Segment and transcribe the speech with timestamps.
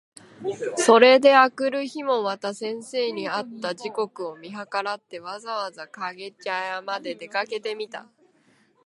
[0.77, 8.07] それで翌日（あくるひ）もまた先生に会った時刻を見計らって、わざわざ掛茶屋（かけぢゃや）まで出かけてみた。